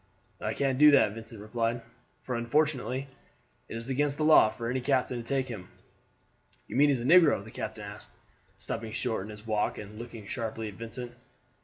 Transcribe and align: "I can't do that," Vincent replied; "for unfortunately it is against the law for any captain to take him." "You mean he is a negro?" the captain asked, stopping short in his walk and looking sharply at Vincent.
"I 0.41 0.55
can't 0.55 0.79
do 0.79 0.89
that," 0.89 1.11
Vincent 1.13 1.39
replied; 1.39 1.79
"for 2.21 2.33
unfortunately 2.33 3.07
it 3.69 3.77
is 3.77 3.87
against 3.87 4.17
the 4.17 4.23
law 4.25 4.49
for 4.49 4.67
any 4.67 4.81
captain 4.81 5.17
to 5.17 5.23
take 5.23 5.47
him." 5.47 5.69
"You 6.67 6.75
mean 6.75 6.89
he 6.89 6.93
is 6.93 7.01
a 7.01 7.05
negro?" 7.05 7.43
the 7.43 7.51
captain 7.51 7.83
asked, 7.83 8.09
stopping 8.57 8.93
short 8.93 9.25
in 9.25 9.29
his 9.29 9.45
walk 9.45 9.77
and 9.77 9.99
looking 9.99 10.25
sharply 10.25 10.69
at 10.69 10.73
Vincent. 10.73 11.11